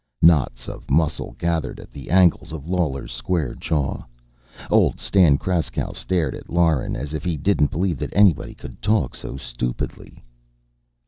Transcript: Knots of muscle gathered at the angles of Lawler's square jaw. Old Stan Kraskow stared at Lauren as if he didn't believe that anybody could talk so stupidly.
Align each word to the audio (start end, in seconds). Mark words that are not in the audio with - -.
Knots 0.23 0.67
of 0.67 0.89
muscle 0.89 1.35
gathered 1.37 1.79
at 1.79 1.91
the 1.91 2.09
angles 2.09 2.51
of 2.51 2.65
Lawler's 2.67 3.11
square 3.11 3.53
jaw. 3.53 4.03
Old 4.71 4.99
Stan 4.99 5.37
Kraskow 5.37 5.91
stared 5.93 6.33
at 6.33 6.49
Lauren 6.49 6.95
as 6.95 7.13
if 7.13 7.23
he 7.23 7.37
didn't 7.37 7.69
believe 7.69 7.99
that 7.99 8.15
anybody 8.17 8.55
could 8.55 8.81
talk 8.81 9.13
so 9.13 9.37
stupidly. 9.37 10.23